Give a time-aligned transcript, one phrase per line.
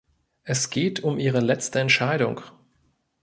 [0.41, 2.41] Es geht um Ihre letzte Entscheidung.